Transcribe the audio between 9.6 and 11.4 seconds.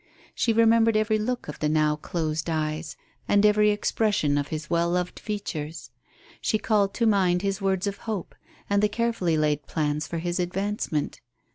plans for his advancement.